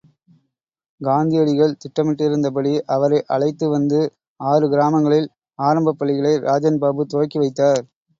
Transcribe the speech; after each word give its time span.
காந்தியடிகள் 1.01 1.75
திட்டமிட்டிருந்தபடி 1.81 2.71
அவரை 2.87 3.19
அழைத்து 3.27 3.67
வந்து 3.69 3.99
ஆறு 4.39 4.67
கிராமங்களில் 4.69 5.29
ஆரம்பப் 5.59 5.99
பள்ளிகளை 5.99 6.33
ராஜன்பாபு 6.47 7.05
துவக்கி 7.13 7.39
வைத்தார். 7.39 7.83